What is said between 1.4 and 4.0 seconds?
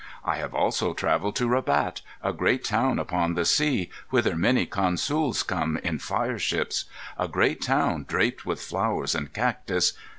Rabat, a great town upon the sea,